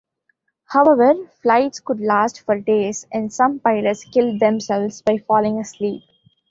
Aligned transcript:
However, 0.65 1.13
flights 1.43 1.79
could 1.79 1.99
last 1.99 2.41
for 2.41 2.59
days 2.59 3.05
and 3.13 3.31
some 3.31 3.59
pilots 3.59 4.03
killed 4.03 4.39
themselves 4.39 5.03
by 5.03 5.19
falling 5.19 5.59
asleep. 5.59 6.01